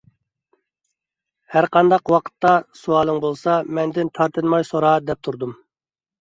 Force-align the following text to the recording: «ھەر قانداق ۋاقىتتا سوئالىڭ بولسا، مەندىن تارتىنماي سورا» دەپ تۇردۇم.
«ھەر 1.55 1.67
قانداق 1.77 2.11
ۋاقىتتا 2.13 2.53
سوئالىڭ 2.79 3.21
بولسا، 3.27 3.59
مەندىن 3.81 4.11
تارتىنماي 4.17 4.67
سورا» 4.71 4.95
دەپ 5.13 5.23
تۇردۇم. 5.29 5.55